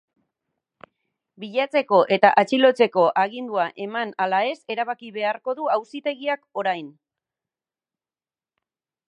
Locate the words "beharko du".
5.19-5.71